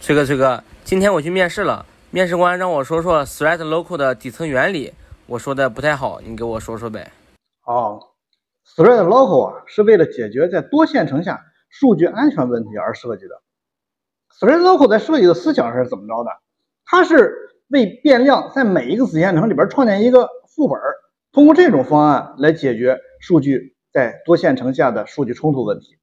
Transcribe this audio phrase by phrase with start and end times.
[0.00, 4.92] 崔哥，崔哥，今天我去面试了，面试官让我说说 thread local 的底层原理，
[5.26, 7.10] 我说的不太好，你给我说说呗。
[7.66, 8.00] 哦
[8.76, 13.42] ，thread local 啊，是为了解决在多线程下数据安全问题而设计的。
[14.40, 16.30] thread local 在设计的思想是怎么着的？
[16.86, 17.34] 它是
[17.68, 20.80] 为变量在每一个子线程里边创建一个副本，
[21.32, 25.98] 通过这种方案来解决数据在多线程下的数据冲突问题。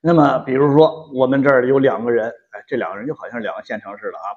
[0.00, 4.30] 那么，比如说我们这儿有两个人，哎，这两个人就好像两个线程似的啊。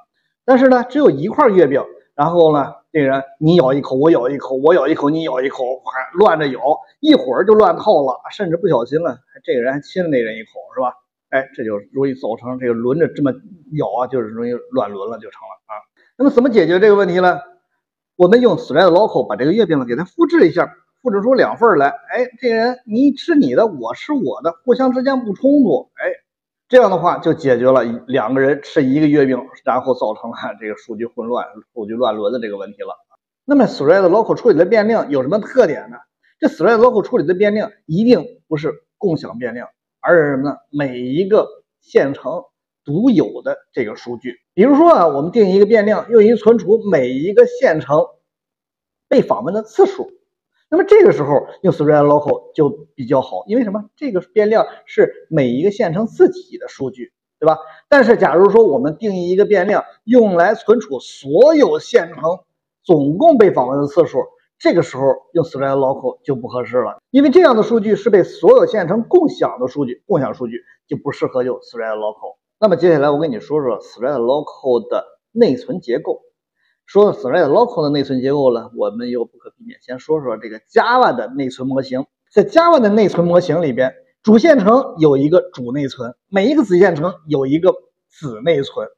[0.43, 1.83] 但是呢，只有一块月饼，
[2.15, 6.59] 然后呢，这人你咬一口，我咬一口，我咬一口，你咬一口，还乱着咬，
[6.99, 10.95] 一会儿就乱套了，甚至不小心了，这个人还亲了那人一口，是吧？
[11.29, 13.31] 哎，这就容易造成这个轮着这么
[13.77, 15.77] 咬啊，就是容易乱轮了，就成了啊。
[16.17, 17.39] 那么怎么解决这个问题呢？
[18.15, 20.73] 我们用 thread local 把这个月饼呢给它复制一下。
[21.01, 26.11] 复制出两份来，哎，这人你吃你的，我吃我的，互相之间不冲突，哎，
[26.69, 32.95] 这样的话就解决了两个人吃一个月饼，然后造成了这个数据混乱、数据乱伦的这个问题了。
[33.45, 35.97] 那么 thread local 处理的变量有什么特点呢？
[36.39, 39.69] 这 thread local 处理的变量一定不是共享变量，
[40.01, 40.57] 而是什么呢？
[40.69, 41.47] 每一个
[41.81, 42.43] 线程
[42.85, 44.35] 独有的这个数据。
[44.53, 48.05] 比如说啊，我们定一个变量，用于存储每一个线程
[49.09, 50.11] 被访问的次数。
[50.71, 53.83] 那么这个时候用 thread local 就比较好，因为什么？
[53.97, 57.57] 这个变量是每一个线程自己的数据，对吧？
[57.89, 62.39] 但是假如说我们定义一个变量用来存储所有线程
[62.83, 64.19] 总共被访问的次数，
[64.57, 72.37] 这个时候用 thread local 就不合适了，因为这样的数据是被所有线程共享的数据，共享数据就不适合用 thread local。
[72.61, 76.21] 那么接下来我跟你说说 thread local 的内存结构。
[76.91, 82.05] 说到 thread local 的内存结构呢，我们又不可避免先说说这个 Java 的内存模型。
[82.29, 87.73] 在 Java 的内存模型里边，主线程有一个主内存，每一个子线程有一个
[88.09, 88.89] 子内存。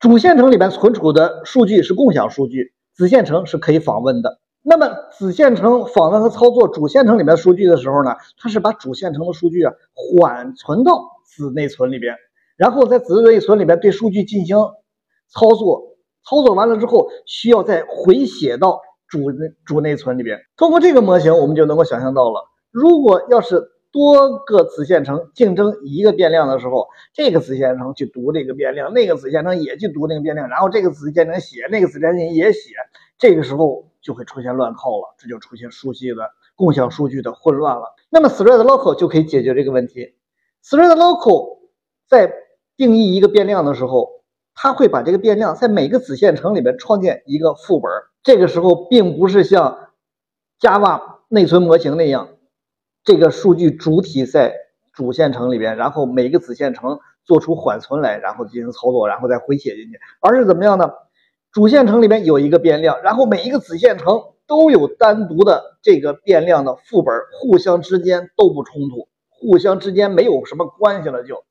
[0.00, 4.40] 主线程里边存储的数据是共享数据，子线程是可以访问的。
[4.62, 12.16] 那么子线程访问和操作主线程里面数据的时候呢，它是把主线程的数据啊缓存到子内存里边，
[12.56, 14.56] 然后在子内存里边对数据进行
[15.28, 15.90] 操作。
[16.28, 19.30] 操作完了之后，需要再回写到主
[19.64, 20.40] 主内存里边。
[20.56, 32.70] 通过这个模型，我们就能够想象到了，如果要是多个子线程竞争一个变量的时候，这个子线程去读这个变量，那个子线程也去读那个变量，然后这个子线程写，那个子线程也写，
[33.18, 37.94] 这个时候就会出现乱套了，这就出现数据的共享数据的混乱了。
[38.10, 40.14] 那么 thread local 就可以解决这个问题。
[40.64, 41.58] thread local
[42.08, 42.32] 在
[42.76, 44.13] 定义一个变量的时候。
[44.54, 47.90] 它会把这个变量在每个子线程里面创建一个副本，
[48.22, 49.90] 这个时候并不是像
[50.60, 52.28] Java 内存模型那样，
[53.02, 54.54] 这个数据主体在
[54.92, 60.92] 主线程里边，然后每个子线程做出缓存来，然后进行操作，然后再回写进去，而是怎么样呢？
[61.50, 71.44] 主线程里面有一个变量，然后每一个子线程都有单独的这个变量的副本，互相之间都不冲突，互相之间没有什么关系了就。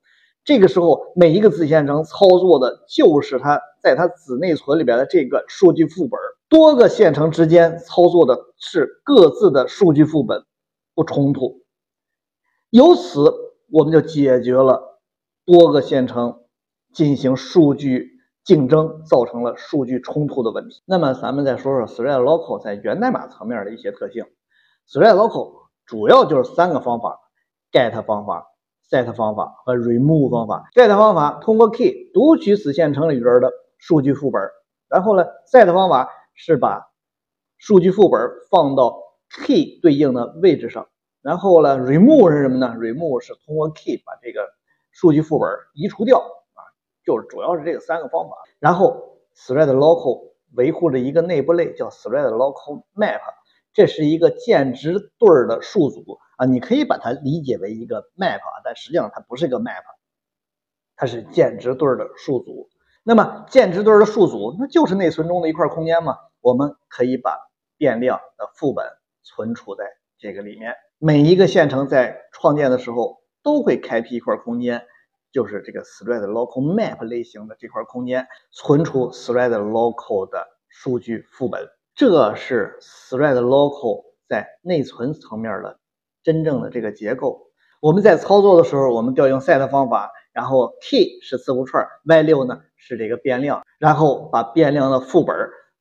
[0.45, 10.43] 这个时候，每一个子线程操作的就是它在它子内存里边的这个数据副本，多个线程之间操作的是各自的数据副本，
[10.95, 11.63] 不冲突。
[12.69, 13.33] 由此，
[13.71, 14.99] 我们就解决了
[15.45, 16.41] 多个线程
[16.91, 18.09] 进行数据
[18.43, 20.81] 竞争造成了数据冲突的问题。
[20.85, 24.25] 那么，咱们再说说 thread local 在源代码层面的一些特性。
[24.91, 27.17] thread local 主要就是三个方法
[27.71, 28.47] ：get 方法。
[28.89, 30.63] Set 方法和 remove 方法。
[30.73, 34.41] get 方法通过 key 读取子线程里边的数据副本，
[34.89, 36.87] 然后呢，set 方法是把
[37.57, 38.97] 数据副本放到
[39.29, 40.87] key 对应的位置上，
[41.21, 44.47] 然后呢，remove 是什么呢？remove 是通过 key 把这个
[44.91, 46.61] 数据副本移除掉啊，
[47.05, 48.35] 就是主要是这个三个方法。
[48.59, 53.21] 然后 thread local 维护着一个内部类叫 thread local map，
[53.73, 56.19] 这是一个键值对儿的数组。
[56.37, 59.83] 啊，你可以把它理解为一个 map 啊，但实际上它不是一个 map，
[60.95, 62.69] 它是键值对儿的数组。
[63.03, 66.17] 那么键值对儿的数组，那就是内存中的一块空间嘛。
[66.41, 67.37] 我们可以把
[67.77, 68.85] 变量的副本
[69.21, 69.83] 存储在
[70.17, 70.73] 这个里面。
[70.97, 74.87] 每一个线程在创建的时候都会开辟一块空间，
[75.31, 81.67] 就是这个 thread local map 类型的这块空间，存储 thread local 的数据副本。
[81.95, 85.77] 这是 thread local 在内存层面的。
[86.23, 87.51] 真正的这个结构，
[87.81, 95.35] 我们在操作的时候，我们调用 set 方法，然后 key 是字符串，value 呢是这个变量，然后把变量的副本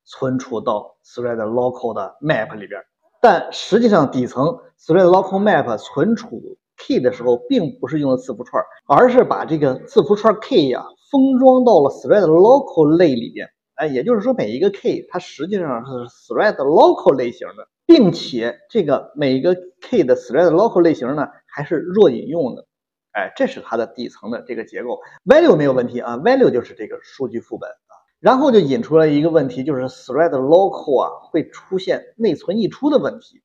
[0.05, 2.83] 存储到 thread local 的 map 里边。
[3.23, 6.43] 但实际上底层 thread local map 存储
[6.77, 13.49] key 的时候，并不是用的字符串，而是把这个字符串 key 呀封装到了 thread local 类里边。
[13.75, 15.93] 哎，也就是说，每一个 key 它实际上是
[16.29, 22.67] thread local 类型的，并且这个每一个 key 的 thread local 类型呢，还是弱引用的。
[23.13, 25.01] 哎，这是它的底层的这个结构。
[25.25, 27.93] value 没有问题啊，value 就是这个数据副本啊。
[28.21, 33.43] 然后就引出了一个问题，就是 thread local 啊会出现内存溢出的问题。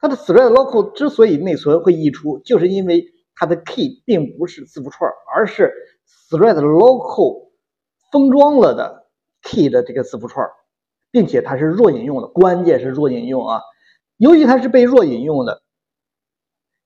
[0.00, 3.04] 它的 thread local 之所以内存会溢出，就是因为
[3.36, 5.72] 它的 key 并不是字符串，而是
[6.30, 7.50] thread local
[8.10, 9.01] 封装了的
[9.42, 10.48] key 的这个字符串，
[11.10, 12.28] 并且它是弱引用的。
[12.28, 13.62] 关键是弱引用啊，
[14.16, 15.62] 由于它是被弱引用的，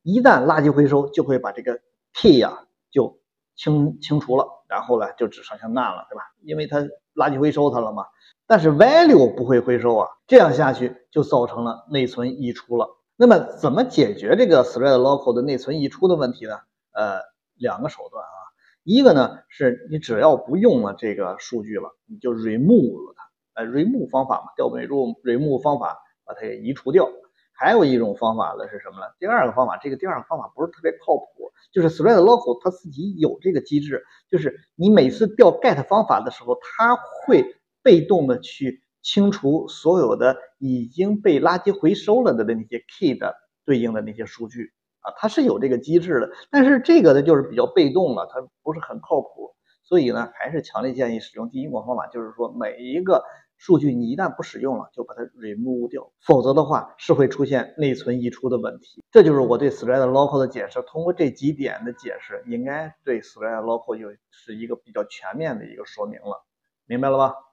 [0.02, 1.80] 一旦垃圾回收，就会把这个
[2.14, 3.20] key 呀就
[3.54, 6.22] 清清除了，然后呢就只剩下 none 了，对吧？
[6.42, 6.78] 因为它
[7.14, 8.06] 垃圾回收它了嘛。
[8.46, 12.88] 但是 value 不会回收啊，这样下去就造成了内存溢出了。
[13.16, 16.60] 那么怎么解决这个 thread local 的内存溢出的问题呢？
[16.92, 17.20] 呃，
[17.56, 18.38] 两个手段啊，
[18.86, 27.08] 一个呢是你只要不用了这个数据了，你就 remove 它，呃，remove 方法嘛，调本入 remove 方法把它给移除掉。
[27.52, 29.06] 还有一种方法呢是什么呢？
[29.18, 36.96] 第二个方法，这个第二个方法不是特别靠谱，就是 thread local 它自己有这个机制，就是你每次调 get 方法的时候，它
[37.26, 38.82] 会被动的去。
[39.02, 44.72] 清除所有的已经被垃圾回收了的的那些 key 的对应的那些数据
[45.06, 49.54] 啊，它是有这个机制的，但是这个呢就是比较被动了，它不是很靠谱，
[49.84, 53.22] 所以呢还是强烈建议使用第一种方法，就是说每一个
[53.56, 59.04] 数据你一旦不使用了，就把它 remove 掉，否则的话是会出现内存溢出的问题。
[59.12, 66.44] 这就是我对 thread local 的解释，通过这几点的解释，应该对 thread local 有是一个比较全面的一个说明了，
[66.86, 67.45] 明白了吧？